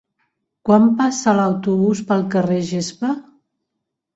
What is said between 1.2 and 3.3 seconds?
l'autobús pel carrer Gespa?